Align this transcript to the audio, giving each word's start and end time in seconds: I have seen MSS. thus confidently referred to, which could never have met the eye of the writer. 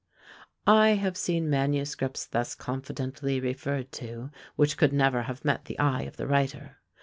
I 0.65 0.95
have 0.95 1.15
seen 1.15 1.47
MSS. 1.51 2.25
thus 2.31 2.55
confidently 2.55 3.39
referred 3.39 3.91
to, 3.91 4.31
which 4.55 4.75
could 4.75 4.93
never 4.93 5.21
have 5.21 5.45
met 5.45 5.65
the 5.65 5.77
eye 5.77 6.01
of 6.05 6.17
the 6.17 6.25
writer. 6.25 6.77